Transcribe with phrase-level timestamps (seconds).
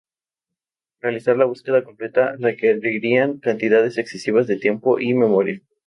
[0.99, 5.61] Realizar la búsqueda completa requerirían cantidades excesivas de tiempo y memoria.